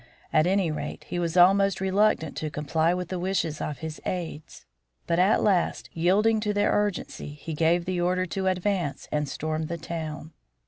[0.33, 4.65] At any rate, he was most reluctant to comply with the wishes of his aids.
[5.05, 9.67] But at last yielding to their urgency he gave the order to advance and storm
[9.67, 10.31] the town.